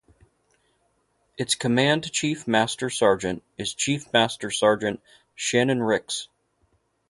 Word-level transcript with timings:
Its 1.37 1.53
Command 1.53 2.11
Chief 2.11 2.47
Master 2.47 2.89
Sergeant 2.89 3.43
is 3.59 3.75
Chief 3.75 4.11
Master 4.11 4.49
Sergeant 4.49 4.99
Shannon 5.35 5.83
Rix. 5.83 6.27